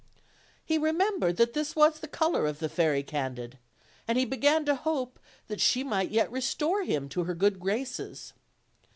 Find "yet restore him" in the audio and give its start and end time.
6.09-7.07